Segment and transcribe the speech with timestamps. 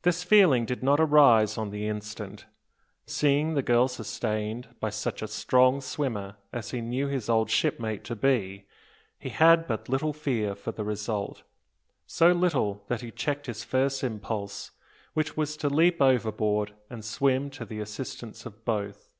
[0.00, 2.46] This feeling did not arise on the instant.
[3.04, 8.02] Seeing the girl sustained by such a strong swimmer as he knew his old shipmate
[8.04, 8.66] to be,
[9.18, 11.42] he had but little fear for the result,
[12.06, 14.70] so little that he checked his first impulse,
[15.12, 19.10] which was to leap overboard and swim to the assistance of both.